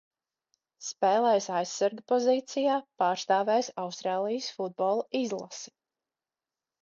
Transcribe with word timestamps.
Spēlējis 0.85 1.47
aizsarga 1.57 2.03
pozīcijā, 2.11 2.79
pārstāvējis 3.03 3.69
Austrālijas 3.83 4.49
futbola 4.55 5.05
izlasi. 5.21 5.75